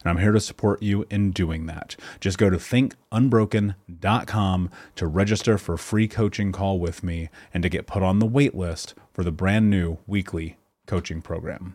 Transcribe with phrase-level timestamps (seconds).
[0.00, 1.96] and I'm here to support you in doing that.
[2.20, 7.68] Just go to thinkunbroken.com to register for a free coaching call with me and to
[7.68, 10.56] get put on the wait list for the brand new weekly
[10.86, 11.74] coaching program.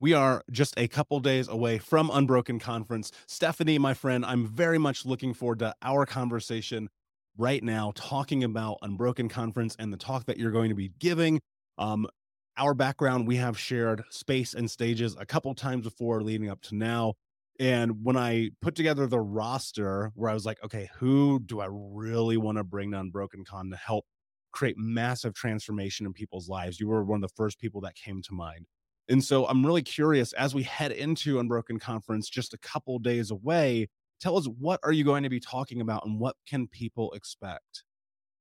[0.00, 3.10] We are just a couple days away from Unbroken Conference.
[3.26, 6.90] Stephanie, my friend, I'm very much looking forward to our conversation
[7.38, 11.40] right now, talking about Unbroken Conference and the talk that you're going to be giving.
[11.78, 12.06] Um,
[12.56, 16.74] our background, we have shared space and stages a couple times before leading up to
[16.74, 17.14] now.
[17.60, 21.68] And when I put together the roster, where I was like, okay, who do I
[21.70, 24.06] really want to bring to Unbroken Con to help
[24.52, 26.80] create massive transformation in people's lives?
[26.80, 28.66] You were one of the first people that came to mind.
[29.08, 33.30] And so I'm really curious as we head into Unbroken Conference, just a couple days
[33.30, 33.88] away,
[34.20, 37.84] tell us what are you going to be talking about and what can people expect?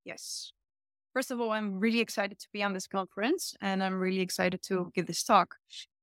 [0.06, 0.54] Yes.
[1.14, 4.64] First of all, I'm really excited to be on this conference and I'm really excited
[4.64, 5.56] to give this talk.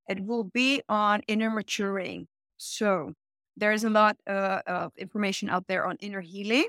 [0.08, 2.28] It will be on inner maturing.
[2.58, 3.14] So
[3.56, 6.66] there's a lot uh, of information out there on inner healing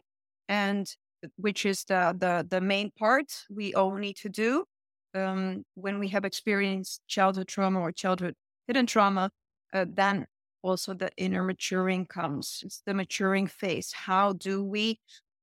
[0.50, 0.88] and
[1.36, 4.66] which is the, the, the main part we all need to do
[5.14, 8.36] um, when we have experienced childhood trauma or childhood
[8.68, 9.30] hidden trauma,
[9.74, 10.26] uh, then
[10.64, 12.62] also the inner maturing comes.
[12.66, 13.92] It's the maturing phase.
[13.92, 15.00] How do we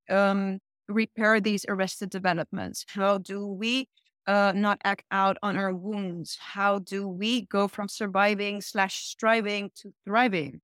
[0.08, 0.58] um,
[0.88, 2.84] repair these arrested developments?
[2.88, 3.88] How do we
[4.26, 6.36] uh, not act out on our wounds?
[6.40, 10.60] How do we go from surviving slash striving to thriving?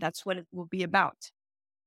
[0.00, 1.30] That's what it will be about.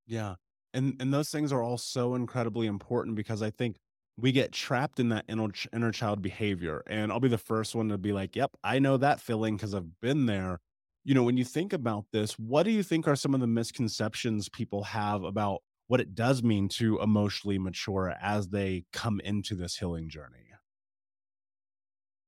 [0.06, 0.34] Yeah.
[0.74, 3.76] And and those things are all so incredibly important because I think
[4.16, 6.82] we get trapped in that inner, inner child behavior.
[6.86, 9.74] And I'll be the first one to be like, yep, I know that feeling because
[9.74, 10.58] I've been there.
[11.04, 13.46] You know, when you think about this, what do you think are some of the
[13.46, 19.54] misconceptions people have about what it does mean to emotionally mature as they come into
[19.54, 20.48] this healing journey?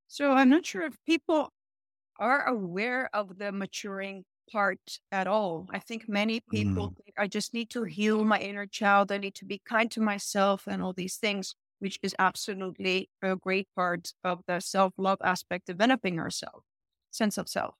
[0.08, 1.52] So I'm not sure if people
[2.18, 5.66] are aware of the maturing part at all.
[5.70, 6.96] I think many people mm.
[6.96, 9.10] think I just need to heal my inner child.
[9.10, 11.54] I need to be kind to myself and all these things
[11.84, 16.64] which is absolutely a great part of the self love aspect, developing ourselves,
[17.10, 17.74] sense of self.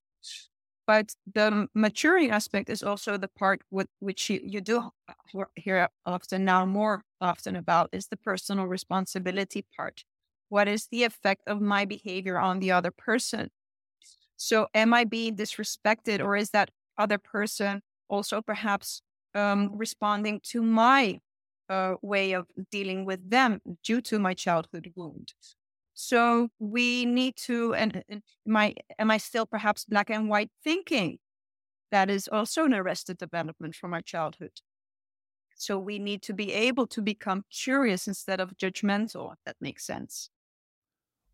[0.87, 4.91] But the maturing aspect is also the part with which you, you do
[5.57, 10.05] hear often now more often about is the personal responsibility part.
[10.51, 13.51] What is the effect of my behavior on the other person?
[14.37, 19.03] So, am I being disrespected, or is that other person also perhaps
[19.35, 21.21] um, responding to my
[21.69, 25.33] uh, way of dealing with them due to my childhood wound.
[25.94, 31.19] So we need to, and, and my, am I still perhaps black and white thinking?
[31.91, 34.61] That is also an arrested development from our childhood.
[35.56, 39.87] So we need to be able to become curious instead of judgmental, if that makes
[39.87, 40.31] sense.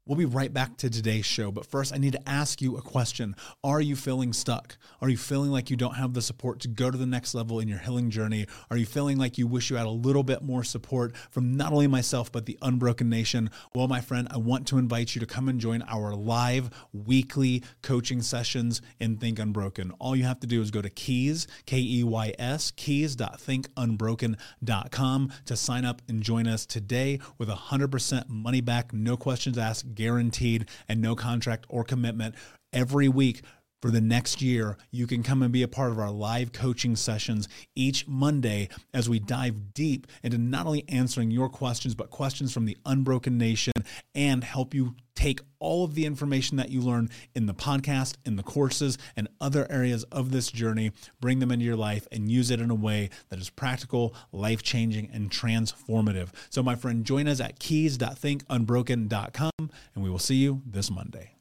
[0.07, 2.83] We'll be right back to today's show, but first I need to ask you a
[2.83, 3.37] question.
[3.63, 4.79] Are you feeling stuck?
[5.03, 7.61] Are you feeling like you don't have the support to go to the next level
[7.61, 8.47] in your healing journey?
[8.71, 11.73] Are you feeling like you wish you had a little bit more support from not
[11.73, 13.51] only myself, but the Unbroken Nation?
[13.75, 17.63] Well, my friend, I want to invite you to come and join our live weekly
[17.83, 19.93] coaching sessions in Think Unbroken.
[20.01, 25.57] All you have to do is go to keys, K E Y S, keys.thinkunbroken.com to
[25.57, 31.01] sign up and join us today with 100% money back, no questions asked guaranteed and
[31.01, 32.35] no contract or commitment.
[32.73, 33.43] Every week
[33.81, 36.97] for the next year, you can come and be a part of our live coaching
[36.97, 42.53] sessions each Monday as we dive deep into not only answering your questions, but questions
[42.53, 43.73] from the Unbroken Nation
[44.15, 48.37] and help you take all of the information that you learn in the podcast, in
[48.37, 52.51] the courses, and other areas of this journey, bring them into your life and use
[52.51, 56.31] it in a way that is practical, life changing, and transformative.
[56.49, 61.35] So, my friend, join us at keys.thinkunbroken.com, and we will see you this Monday.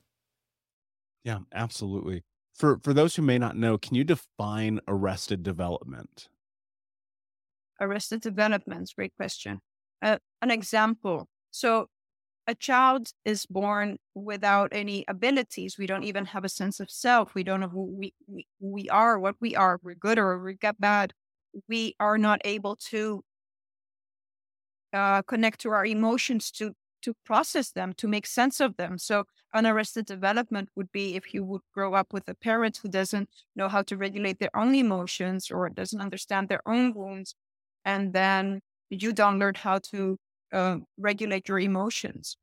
[1.23, 2.23] Yeah, absolutely.
[2.53, 6.27] For for those who may not know, can you define arrested development?
[7.79, 9.61] Arrested development, great question.
[10.01, 11.29] Uh, an example.
[11.51, 11.87] So
[12.49, 15.77] a child is born without any abilities.
[15.77, 17.35] We don't even have a sense of self.
[17.35, 19.79] We don't know who we, we, we are, what we are.
[19.83, 21.13] We're good or we get bad.
[21.67, 23.23] We are not able to
[24.93, 28.97] uh, connect to our emotions to to process them, to make sense of them.
[28.97, 33.29] So unarrested development would be if you would grow up with a parent who doesn't
[33.55, 37.35] know how to regulate their own emotions or doesn't understand their own wounds,
[37.85, 40.17] and then you don't learn how to
[40.53, 42.37] uh, regulate your emotions.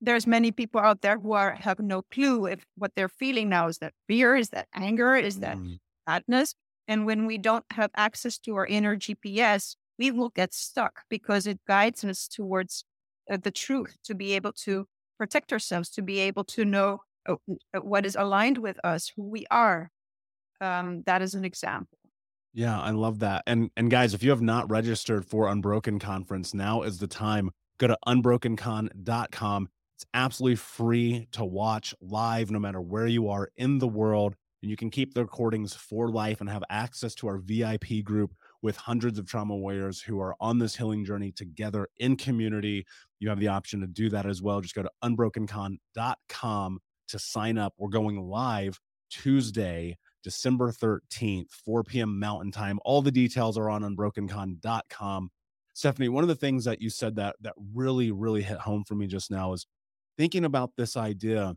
[0.00, 3.68] There's many people out there who are have no clue if what they're feeling now
[3.68, 5.78] is that fear, is that anger, is that mm.
[6.08, 6.54] sadness.
[6.88, 11.46] And when we don't have access to our inner GPS, we will get stuck because
[11.46, 12.84] it guides us towards
[13.30, 14.86] uh, the truth, to be able to
[15.18, 17.36] protect ourselves, to be able to know uh,
[17.74, 19.90] uh, what is aligned with us, who we are.
[20.60, 21.98] Um, that is an example.
[22.54, 23.44] Yeah, I love that.
[23.46, 27.50] And and guys, if you have not registered for Unbroken Conference, now is the time.
[27.78, 29.68] Go to unbrokencon.com.
[29.96, 34.34] It's absolutely free to watch live no matter where you are in the world.
[34.62, 38.32] And you can keep the recordings for life and have access to our VIP group
[38.62, 42.86] with hundreds of trauma warriors who are on this healing journey together in community.
[43.18, 44.60] You have the option to do that as well.
[44.60, 46.78] Just go to unbrokencon.com
[47.08, 47.74] to sign up.
[47.76, 48.78] We're going live
[49.10, 52.18] Tuesday, December 13th, 4 p.m.
[52.18, 52.78] Mountain Time.
[52.84, 55.30] All the details are on unbrokencon.com.
[55.74, 58.94] Stephanie, one of the things that you said that that really, really hit home for
[58.94, 59.66] me just now is
[60.16, 61.54] thinking about this idea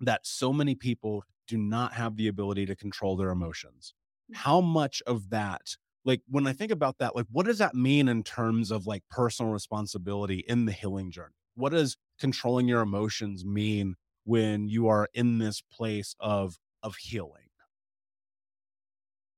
[0.00, 3.94] that so many people do not have the ability to control their emotions.
[4.32, 4.36] Mm.
[4.36, 8.08] How much of that like when I think about that, like what does that mean
[8.08, 11.34] in terms of like personal responsibility in the healing journey?
[11.54, 17.43] What does controlling your emotions mean when you are in this place of of healing?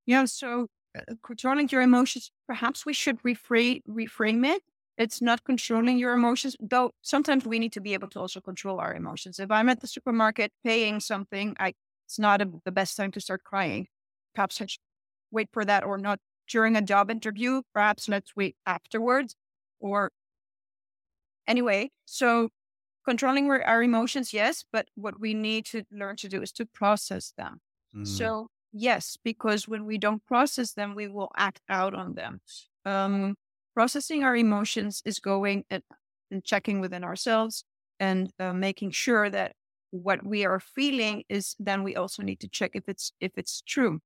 [0.07, 4.63] Yeah, so uh, controlling your emotions, perhaps we should reframe reframe it.
[4.97, 8.81] It's not controlling your emotions, though sometimes we need to be able to also control
[8.81, 9.39] our emotions.
[9.39, 11.75] If I'm at the supermarket paying something, I
[12.07, 13.89] it's not a, the best time to start crying.
[14.35, 14.81] Perhaps I should
[15.31, 17.63] wait for that or not during a job interview.
[17.75, 19.35] Perhaps let's wait afterwards.
[19.81, 20.11] Or
[21.47, 22.51] anyway, so
[23.05, 27.33] controlling our emotions, yes, but what we need to learn to do is to process
[27.37, 27.61] them.
[27.95, 28.07] Mm.
[28.07, 32.41] So, yes, because when we don't process them, we will act out on them.
[32.85, 33.35] Um,
[33.75, 35.83] processing our emotions is going and,
[36.31, 37.65] and checking within ourselves
[37.99, 39.55] and uh, making sure that
[39.91, 43.63] what we are feeling is then we also need to check if it's if it's
[43.63, 44.01] true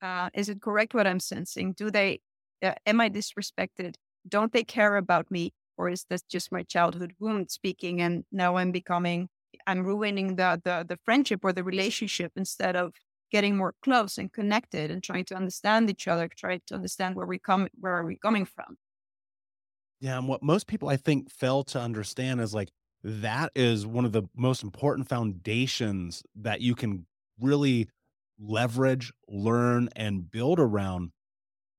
[0.00, 1.72] uh, is it correct what I'm sensing?
[1.72, 2.20] Do they,
[2.62, 3.94] uh, am I disrespected?
[4.28, 5.52] Don't they care about me?
[5.76, 8.00] Or is this just my childhood wound speaking?
[8.00, 9.28] And now I'm becoming,
[9.66, 12.92] I'm ruining the, the, the friendship or the relationship instead of
[13.30, 17.26] getting more close and connected and trying to understand each other, trying to understand where
[17.26, 18.78] we come, where are we coming from?
[20.00, 20.18] Yeah.
[20.18, 22.70] And what most people I think fail to understand is like,
[23.02, 27.06] that is one of the most important foundations that you can
[27.40, 27.88] really
[28.38, 31.12] leverage, learn, and build around.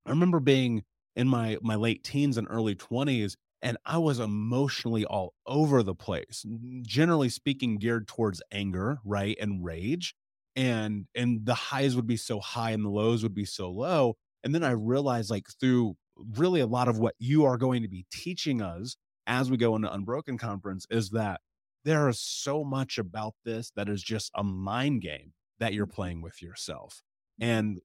[0.05, 5.05] I remember being in my my late teens and early 20s and I was emotionally
[5.05, 6.45] all over the place.
[6.83, 9.37] Generally speaking geared towards anger, right?
[9.39, 10.15] And rage.
[10.55, 14.17] And and the highs would be so high and the lows would be so low.
[14.43, 15.95] And then I realized like through
[16.35, 19.75] really a lot of what you are going to be teaching us as we go
[19.75, 21.41] into Unbroken Conference is that
[21.85, 26.21] there is so much about this that is just a mind game that you're playing
[26.21, 27.01] with yourself.
[27.41, 27.51] Mm-hmm.
[27.51, 27.79] And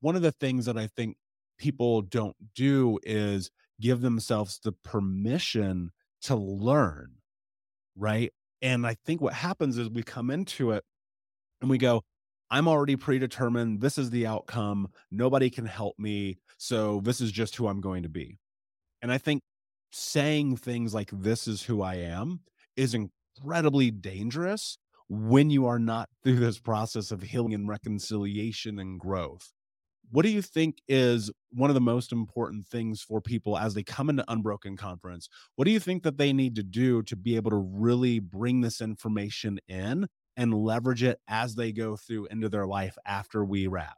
[0.00, 1.16] one of the things that I think
[1.58, 5.90] people don't do is give themselves the permission
[6.22, 7.12] to learn.
[7.96, 8.32] Right.
[8.62, 10.84] And I think what happens is we come into it
[11.66, 12.02] and we go,
[12.48, 13.80] I'm already predetermined.
[13.80, 14.88] This is the outcome.
[15.10, 16.38] Nobody can help me.
[16.58, 18.38] So this is just who I'm going to be.
[19.02, 19.42] And I think
[19.90, 22.40] saying things like, this is who I am
[22.76, 29.00] is incredibly dangerous when you are not through this process of healing and reconciliation and
[29.00, 29.50] growth.
[30.12, 33.82] What do you think is one of the most important things for people as they
[33.82, 35.28] come into Unbroken Conference?
[35.56, 38.60] What do you think that they need to do to be able to really bring
[38.60, 43.66] this information in and leverage it as they go through into their life after we
[43.66, 43.96] wrap?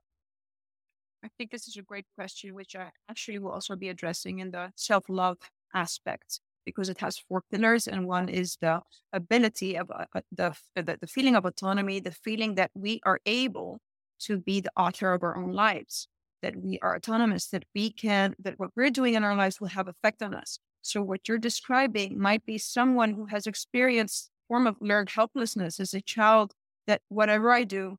[1.24, 4.52] I think this is a great question, which I actually will also be addressing in
[4.52, 5.38] the self love
[5.74, 10.54] aspect because it has four pillars, and one is the ability of uh, uh the,
[10.76, 13.80] the the feeling of autonomy, the feeling that we are able
[14.20, 16.08] to be the author of our own lives,
[16.42, 19.68] that we are autonomous, that we can, that what we're doing in our lives will
[19.68, 20.58] have effect on us.
[20.82, 25.94] So what you're describing might be someone who has experienced form of learned helplessness as
[25.94, 26.54] a child.
[26.86, 27.98] That whatever I do,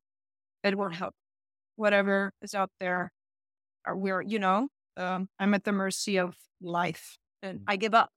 [0.64, 1.14] it won't help.
[1.76, 3.12] Whatever is out there,
[3.86, 7.64] or we're you know, um, I'm at the mercy of life, and mm.
[7.68, 8.10] I give up.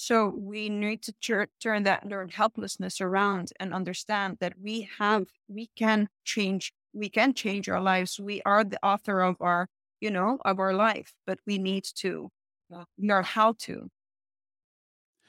[0.00, 5.24] So we need to tur- turn that learned helplessness around and understand that we have,
[5.48, 8.20] we can change, we can change our lives.
[8.20, 9.66] We are the author of our,
[10.00, 12.30] you know, of our life, but we need to
[12.72, 13.88] uh, learn how to.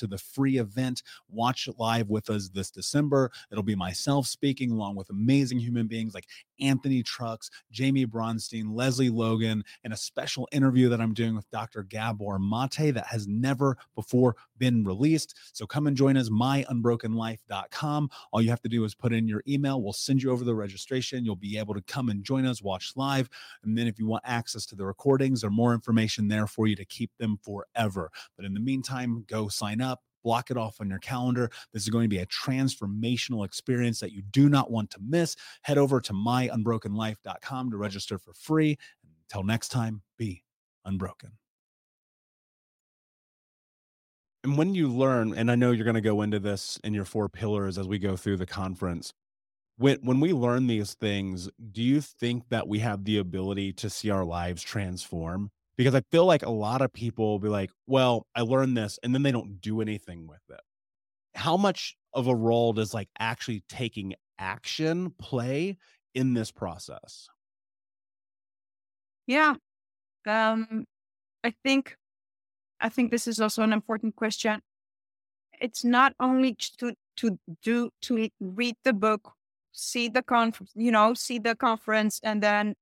[0.01, 1.03] to the free event.
[1.29, 3.31] Watch live with us this December.
[3.51, 6.27] It'll be myself speaking along with amazing human beings like
[6.59, 11.83] Anthony Trucks, Jamie Bronstein, Lesley Logan, and a special interview that I'm doing with Dr.
[11.83, 15.35] Gabor Mate that has never before been released.
[15.53, 18.09] So come and join us, myunbrokenlife.com.
[18.31, 19.81] All you have to do is put in your email.
[19.81, 21.25] We'll send you over the registration.
[21.25, 23.29] You'll be able to come and join us, watch live.
[23.63, 26.75] And then if you want access to the recordings or more information there for you
[26.75, 28.11] to keep them forever.
[28.35, 29.90] But in the meantime, go sign up
[30.23, 31.49] block it off on your calendar.
[31.73, 35.35] This is going to be a transformational experience that you do not want to miss.
[35.61, 38.77] Head over to myunbrokenlife.com to register for free.
[39.29, 40.43] Until next time, be
[40.85, 41.31] unbroken.
[44.43, 47.05] And when you learn, and I know you're going to go into this in your
[47.05, 49.13] four pillars as we go through the conference,
[49.77, 53.89] when when we learn these things, do you think that we have the ability to
[53.89, 55.51] see our lives transform?
[55.77, 58.99] Because I feel like a lot of people will be like, "Well, I learned this,"
[59.03, 60.61] and then they don't do anything with it.
[61.35, 65.77] How much of a role does like actually taking action play
[66.15, 67.29] in this process?
[69.27, 69.55] Yeah.
[70.27, 70.85] Um
[71.43, 71.97] I think
[72.81, 74.61] I think this is also an important question.
[75.61, 79.33] It's not only to to do to read the book
[79.73, 82.75] see the conference, you know, see the conference and then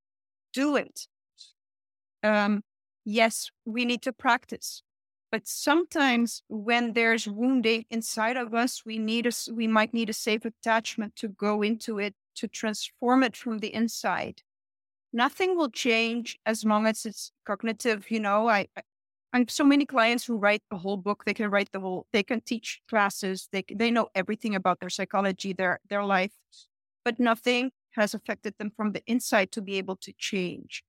[0.54, 1.08] do it.
[2.22, 2.62] Um,
[3.10, 4.82] yes, we need to practice.
[5.30, 10.12] But sometimes when there's wounding inside of us, we need a, we might need a
[10.14, 14.42] safe attachment to go into it, to transform it from the inside.
[15.12, 18.10] Nothing will change as long as it's cognitive.
[18.10, 18.82] You know, I, I
[19.32, 21.24] I have so many clients who write the whole book.
[21.24, 22.06] They can write the whole.
[22.12, 23.48] They can teach classes.
[23.52, 26.32] They they know everything about their psychology, their their life
[27.04, 30.84] but nothing has affected them from the inside to be able to change.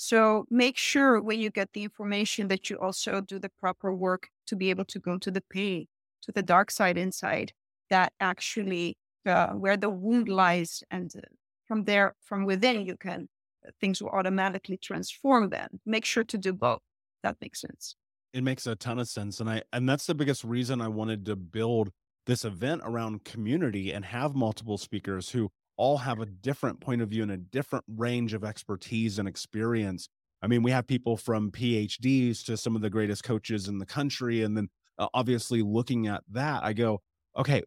[0.00, 4.28] So make sure when you get the information that you also do the proper work
[4.46, 5.88] to be able to go to the pain,
[6.22, 7.50] to the dark side inside,
[7.90, 11.22] that actually uh, where the wound lies, and uh,
[11.66, 13.28] from there, from within, you can
[13.66, 15.50] uh, things will automatically transform.
[15.50, 16.78] Then make sure to do both.
[17.24, 17.96] That makes sense.
[18.32, 21.26] It makes a ton of sense, and I and that's the biggest reason I wanted
[21.26, 21.90] to build
[22.24, 27.08] this event around community and have multiple speakers who all have a different point of
[27.08, 30.08] view and a different range of expertise and experience.
[30.42, 33.86] I mean, we have people from PhDs to some of the greatest coaches in the
[33.86, 34.42] country.
[34.42, 37.00] And then uh, obviously looking at that, I go,
[37.36, 37.62] okay,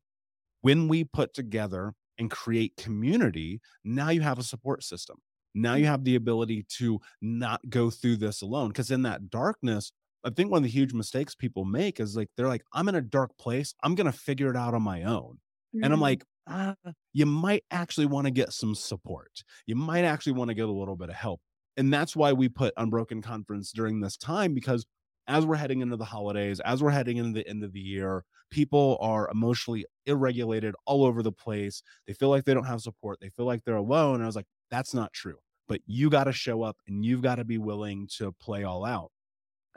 [0.62, 5.18] when we put together and create community, now you have a support system.
[5.56, 8.70] Now you have the ability to not go through this alone.
[8.70, 9.92] Because in that darkness,
[10.24, 12.96] I think one of the huge mistakes people make is like they're like, I'm in
[12.96, 13.74] a dark place.
[13.84, 15.40] I'm gonna figure it out on my own.
[15.74, 15.84] Mm-hmm.
[15.84, 16.02] And I'm mm-hmm.
[16.02, 19.44] like, uh, you might actually want to get some support.
[19.66, 21.42] You might actually want to get a little bit of help.
[21.78, 24.86] And that's why we put Unbroken Conference during this time because
[25.28, 28.24] as we're heading into the holidays, as we're heading into the end of the year,
[28.50, 31.82] people are emotionally irregulated all over the place.
[32.06, 33.20] They feel like they don't have support.
[33.22, 34.22] They feel like they're alone.
[34.22, 35.38] I was like, that's not true.
[35.68, 38.84] But you got to show up and you've got to be willing to play all
[38.84, 39.12] out.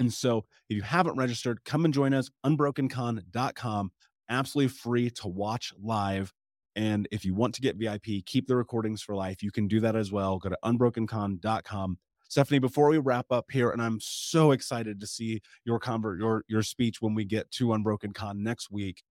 [0.01, 3.93] And so if you haven't registered, come and join us, unbrokencon.com,
[4.29, 6.33] absolutely free to watch live.
[6.77, 9.43] And if you want to get VIP, keep the recordings for life.
[9.43, 10.39] You can do that as well.
[10.39, 11.99] Go to unbrokencon.com.
[12.29, 16.43] Stephanie, before we wrap up here, and I'm so excited to see your convert your
[16.49, 19.03] your speech when we get to Unbroken Con next week.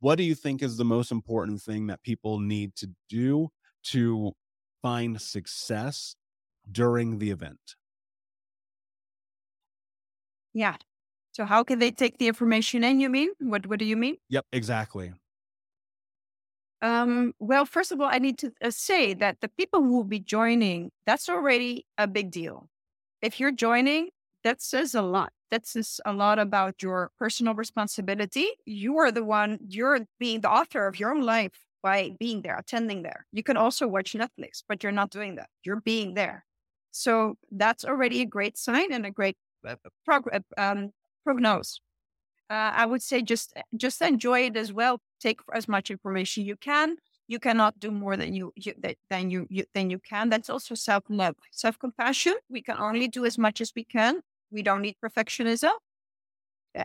[0.00, 3.48] What do you think is the most important thing that people need to do
[3.84, 4.32] to
[4.80, 6.14] find success
[6.70, 7.74] during the event?
[10.54, 10.76] Yeah.
[11.32, 13.00] So how can they take the information in?
[13.00, 13.66] You mean what?
[13.66, 14.18] What do you mean?
[14.28, 15.12] Yep, exactly.
[16.80, 20.04] Um, well, first of all, I need to uh, say that the people who will
[20.04, 22.68] be joining, that's already a big deal.
[23.20, 24.10] If you're joining,
[24.44, 25.32] that says a lot.
[25.50, 28.46] That says a lot about your personal responsibility.
[28.64, 32.56] You are the one, you're being the author of your own life by being there,
[32.56, 33.26] attending there.
[33.32, 35.48] You can also watch Netflix, but you're not doing that.
[35.64, 36.44] You're being there.
[36.90, 39.36] So that's already a great sign and a great
[39.66, 40.90] uh, prog- uh, um,
[41.26, 41.80] prognose.
[42.50, 45.00] Uh, I would say just just enjoy it as well.
[45.20, 46.96] Take as much information you can.
[47.26, 48.72] You cannot do more than you, you
[49.10, 50.30] than you, you than you can.
[50.30, 52.34] That's also self love, self compassion.
[52.48, 54.22] We can only do as much as we can.
[54.50, 55.72] We don't need perfectionism.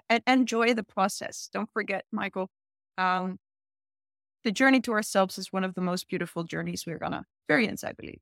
[0.09, 1.49] And enjoy the process.
[1.53, 2.49] Don't forget, Michael.
[2.97, 3.37] Um,
[4.43, 7.85] the journey to ourselves is one of the most beautiful journeys we're gonna experience.
[7.85, 8.19] I believe.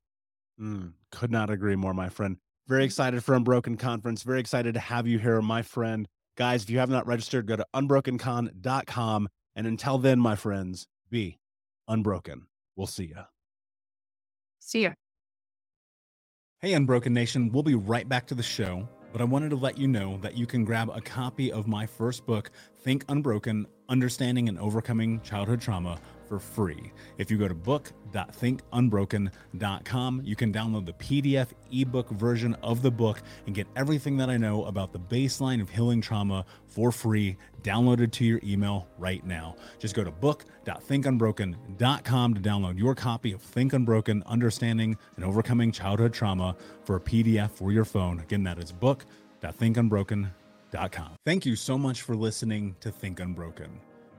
[0.60, 2.38] Mm, could not agree more, my friend.
[2.68, 4.22] Very excited for Unbroken Conference.
[4.22, 6.08] Very excited to have you here, my friend.
[6.42, 9.30] Guys, if you have not registered, go to unbrokencon.com.
[9.56, 11.38] And until then, my friends, be
[11.88, 12.48] unbroken.
[12.76, 13.20] We'll see you.
[14.58, 14.94] See ya.
[16.58, 17.52] Hey, Unbroken Nation.
[17.52, 20.36] We'll be right back to the show, but I wanted to let you know that
[20.36, 22.50] you can grab a copy of my first book,
[22.80, 26.00] Think Unbroken Understanding and Overcoming Childhood Trauma
[26.32, 26.92] for free.
[27.18, 33.22] If you go to book.thinkunbroken.com, you can download the PDF ebook version of the book
[33.46, 38.14] and get everything that I know about the baseline of healing trauma for free, downloaded
[38.14, 39.58] to your email right now.
[39.78, 46.14] Just go to book.thinkunbroken.com to download your copy of Think Unbroken Understanding and Overcoming Childhood
[46.14, 48.22] Trauma for a PDF for your phone.
[48.22, 51.10] Again, that is book.thinkunbroken.com.
[51.26, 53.82] Thank you so much for listening to Think Unbroken.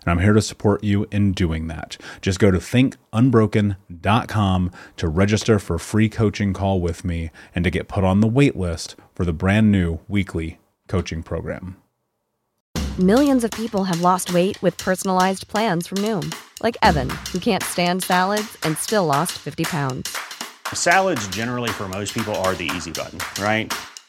[0.00, 1.96] and I'm here to support you in doing that.
[2.20, 7.70] Just go to thinkunbroken.com to register for a free coaching call with me and to
[7.70, 11.76] get put on the wait list for the brand new weekly coaching program.
[12.98, 17.62] Millions of people have lost weight with personalized plans from Noom, like Evan, who can't
[17.62, 20.16] stand salads and still lost 50 pounds.
[20.72, 23.72] Salads, generally, for most people, are the easy button, right?